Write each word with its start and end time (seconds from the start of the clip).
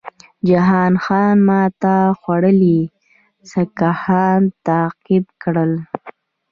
جهان 0.47 0.93
خان 1.03 1.35
ماته 1.47 1.95
خوړلي 2.19 2.79
سیکهان 3.51 4.41
تعقیب 4.67 5.25
کړل. 5.41 5.71